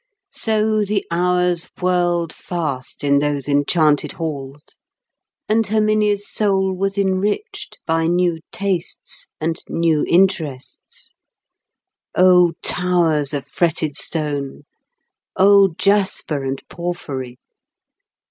[0.33, 4.75] So the hours whirled fast in those enchanted halls,
[5.47, 11.11] and Herminia's soul was enriched by new tastes and new interests.
[12.15, 14.63] O towers of fretted stone!
[15.35, 17.37] O jasper and porphyry!